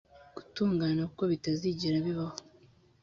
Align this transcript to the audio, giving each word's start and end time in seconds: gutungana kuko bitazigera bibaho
gutungana 0.35 1.01
kuko 1.09 1.23
bitazigera 1.31 1.97
bibaho 2.05 2.37